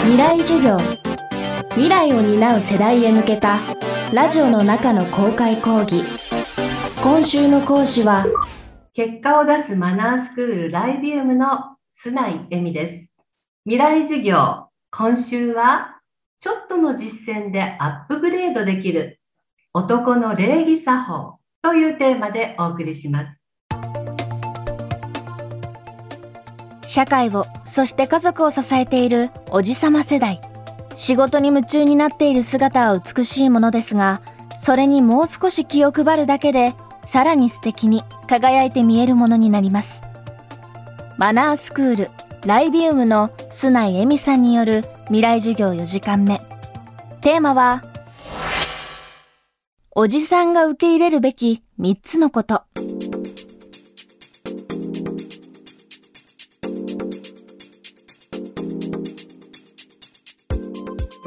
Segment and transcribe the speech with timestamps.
[0.00, 0.78] 未来授業。
[1.70, 3.58] 未来を担う世代へ向けた
[4.12, 6.02] ラジオの中の公開講義。
[7.02, 8.24] 今週の講師は
[8.94, 13.12] 結果を出すマナースクールライビウムの須内恵美です。
[13.64, 16.00] 未来授業今週は
[16.40, 19.20] ちょっとの実践でアップグレードできる
[19.74, 23.37] 男の礼儀作法というテーマでお送りします。
[26.88, 30.40] 社会をそして家族を支えているおじさま世代。
[30.96, 34.20] 仕事に夢中になっている姿は美しいものですが
[34.58, 36.74] それにもう少し気を配るだけで
[37.04, 40.02] さらに素敵に輝いて見えるものになります。
[41.18, 42.10] マナースクール
[42.46, 46.40] ライビウムの須内恵美さんによる未来授業4時間目。
[47.20, 47.84] テーマは
[49.90, 52.62] おじさんが受け入れるべき3つのこと。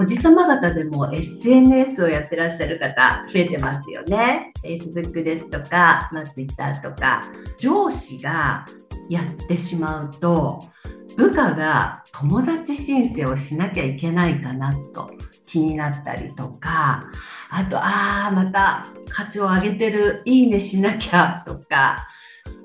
[0.02, 4.52] おじさま方でも SNS をやってらっしゃる方増えてますよね。
[4.64, 7.22] Facebook ですとか、まあ、Twitter とか、
[7.60, 8.66] 上司が
[9.10, 10.60] やってしまうと、
[11.18, 15.12] 部下が友達申請をしなきゃいけないかなと
[15.46, 17.06] 気になったりとか、
[17.52, 22.08] あと、ああ、また価値を上げてる、いいねしなきゃとか、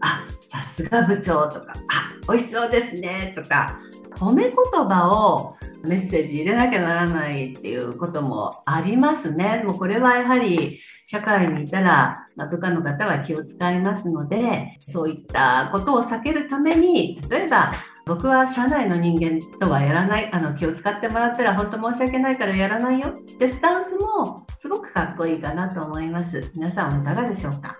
[0.01, 3.79] あさすが部長とか、あ美味しそうですねとか、
[4.19, 9.63] 褒め言葉をメッセージ入れなきゃならないっていうこともありますね。
[9.65, 17.73] もうこれはやはり社会にいたら、ま部下の方は気を使いますので、そういったことを避けるために、例えば
[18.07, 26.51] 僕は社内の人間とはやらない、あの気を使ってもらったら本当申し訳ないからやらないよってスタンスもすごくかっこいいかなと思います。
[26.57, 27.77] 皆さんはいかがでしょうか？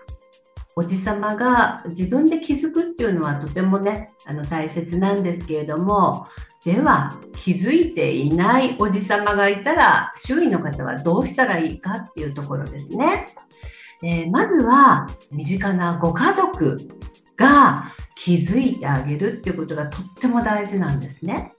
[0.77, 6.27] おじさまが自分で気づくっていうのはとてもねあの大切なんですけれども
[6.63, 13.25] では気づいていないおじさまがいたら周囲の方はどうしたらいいかっていうところですね。
[14.03, 16.77] えー、まずは身近なご家族
[17.35, 21.53] が気づいてあげるっていうことがとっても大事なんですね。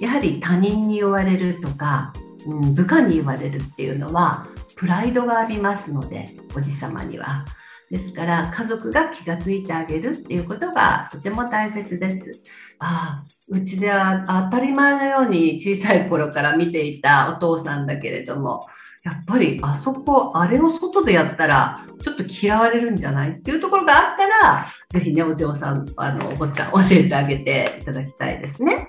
[0.00, 2.14] やはり他人に言われるとか、
[2.46, 6.24] うん、部下に言われるっていうのはプライドがありますので
[6.56, 7.44] おじさまには。
[7.90, 12.42] ですから家族が気がついてあげるっていうことがとても大切です。
[12.78, 18.60] ああ、うちでは当たり前のように小さい頃から見ていたお父さんだけれども、
[19.04, 28.88] やっぱりあそこ、あれを外でやったらちょっと嫌われるんじゃないっていうところがあったら、ぜひね、お嬢さん、あの、お坊ちゃん教えてあげていただきたいですね。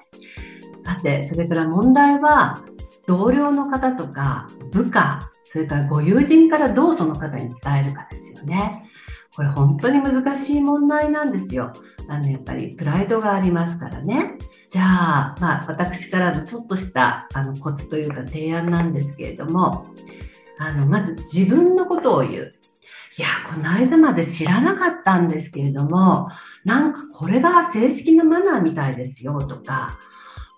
[0.79, 2.63] さて、それから問題は、
[3.05, 5.19] 同僚の方とか部下、
[5.55, 8.83] それからご友人からどうその方に伝えるかですよね。
[9.33, 11.71] これ本当に難しい問題なんですよ。
[12.09, 14.37] あのやっぱりプライドがありますからね。
[14.67, 19.85] じゃあ、まあ、私からのちょっとしたあのコツというか提案なんですけれども、
[20.59, 22.53] あのまず自分のことを言う。
[23.17, 26.27] いや、この間まで知らなかったんですけれども、
[26.65, 29.97] なんかこれが正式なマナーみたいですよとか、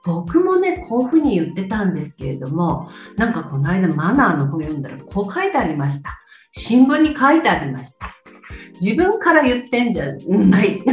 [0.07, 6.17] 僕もね、こういうふうに言ってたんですけれども、なんかこの間マナーの本読んだらこう書いてありました。
[6.53, 8.15] 新聞に書いてありました。
[8.81, 10.81] 自分から言ってんじゃない。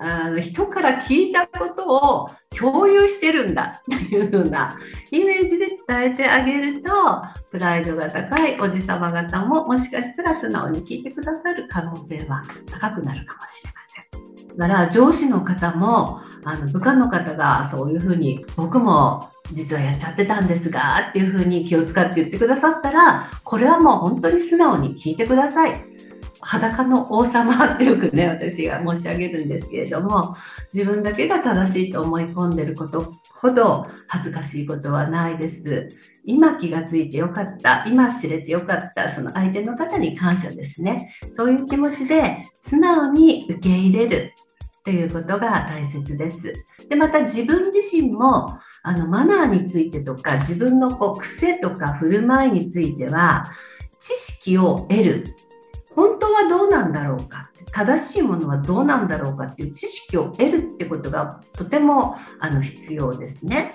[0.00, 4.76] あの人から聞いたことを共有してるんだというような
[5.10, 6.92] イメージで伝えてあげると
[7.50, 13.80] プライドが高いおじさま方ももしかしたら素直に聞いてくださる可能性は高くなるかもしれま
[14.48, 14.56] せん。
[14.56, 25.74] だから上司の方もあの部下の方がそういうふうに僕も実はやっちゃってたんですがっていうふうに気を使って言ってくださったらこれはもう本当に素直に聞いてください。
[26.40, 30.36] 裸の王様ってよくね私が申し上げるんですけれども
[30.72, 35.88] 自分だけが正しいと思い込んでることほど恥ずかしいことはないです。
[36.24, 37.82] 今気がついてよかった。
[37.86, 39.10] 今知れてよかった。
[39.10, 41.12] その相手の方に感謝ですね。
[41.34, 44.32] そういう気持ちで素直に受け入れる
[44.88, 46.50] ということが大切です。
[46.88, 53.44] でまた自分自身もあのマナーについてとか自分のこう癖とか振る舞いについては
[54.00, 55.24] 知識を得る
[55.94, 63.72] 本当はどうなんだろうか正しいものはどうなんだろうかっていう知識を得るってことがとてもあの必要ですね。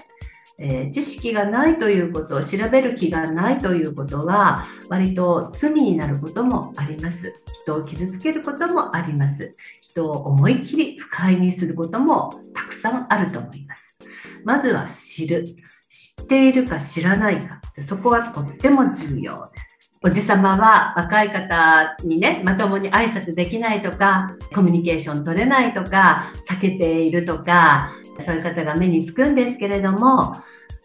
[0.57, 7.35] えー、知識がないということを調べる気がないということは割と罪になることもあります。
[7.63, 9.55] 人を傷つけることもあります。
[9.93, 13.95] 人を思いっきり不快にすることもたくさんあると思います。
[14.43, 15.45] まずは知る。
[15.45, 17.61] 知っているか知らないか。
[17.87, 19.91] そこはとっても重要です。
[20.05, 27.91] おじさまは若い方にね、まともに挨拶できないとか、コミュニケーション取れないとか、避けているとか、
[28.25, 30.35] そういう方が目につくんですけれども、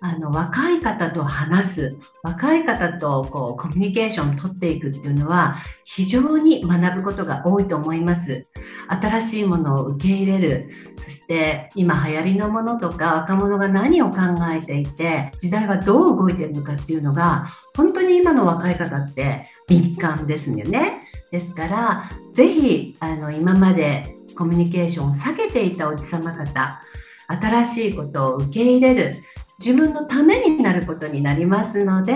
[0.01, 8.47] あの若い方と話す若い方とこうコミュニケーションを取っていくっていうのは非常に学ぶことが多いと思います。
[8.89, 10.71] 新しいものを受け入れる。
[10.97, 14.19] そして今流行りのものとか若者が何を考
[14.55, 21.03] えていて時代はどう動いてるのかっていうのが本当に今の若い方って敏感ですよね。
[21.33, 26.81] ですからぜひあの今までコミュニケーションを避けていたおじさま方
[27.27, 29.15] 新しいことを受け入れる。
[29.59, 32.15] 自分のためになることになりますので、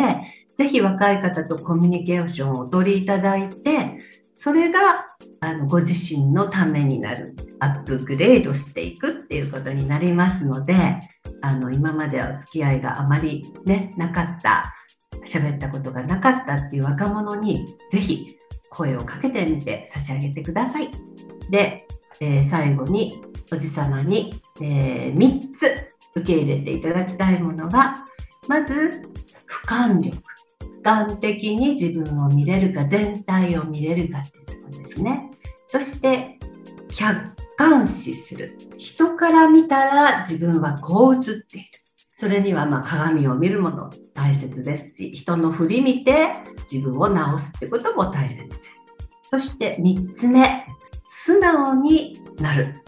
[0.57, 3.99] ぜひ若い方とコミュニケーションをお取りいただいて、
[4.35, 5.07] それが
[5.41, 10.75] あのご自身のためになる、アップグレードしていくっていうことになりますので、
[11.41, 14.65] あの今まではお付き合いがあまり、ね、なかった、
[15.27, 18.27] 喋ったことがなかったっていう若者に、ぜひ
[18.71, 20.91] 声をかけてみて差し上げてください。
[21.51, 21.87] で、
[22.21, 23.21] えー、最後に
[23.53, 27.95] おじさまに、えー、3つ受け入れていただきたいものは、
[28.49, 29.03] まず、
[29.49, 30.17] 俯瞰力。
[30.61, 35.31] 俯瞰的に自分を見れるか、全体を見れるかっていうところですね。
[35.69, 36.39] そして、
[36.95, 38.57] 客観視する。
[38.79, 41.69] 人から見たら自分はこう映っている。
[42.17, 46.33] それにはま鏡を見るもの大切ですし、人の振り見て
[46.71, 48.73] 自分を直すってことも大切です。
[49.23, 50.65] そして3つ目、
[51.25, 52.83] 素直になるっ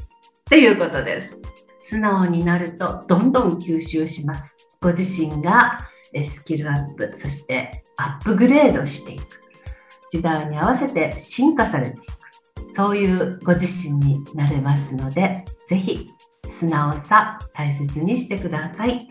[0.44, 1.36] ていうことです。
[1.86, 4.56] 素直になるとどんどん吸収します。
[4.80, 5.78] ご自身が
[6.26, 9.22] スキルアップ、そしてアップグレードしていく。
[10.10, 12.04] 時代に合わせて進化されていく。
[12.74, 16.08] そういうご自身になれますので、ぜひ
[16.58, 19.06] 素直さ大切にしてください。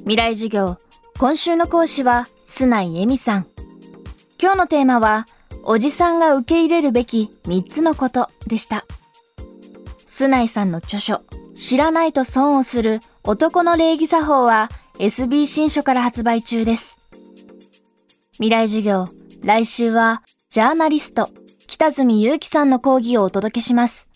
[0.00, 0.78] 未来授業
[1.18, 3.46] 今週の講師は須内恵美さん
[4.42, 5.26] 今日のテーマは
[5.62, 8.86] おじさんが受け入れるべき3つのことでした
[10.10, 11.22] 須内さんの著書、
[11.54, 14.68] 知らないと損をする男の礼儀作法は
[14.98, 16.98] SB 新書から発売中です。
[18.32, 19.06] 未来授業、
[19.44, 21.30] 来週はジャーナリスト、
[21.68, 24.09] 北角祐樹さんの講義をお届けします。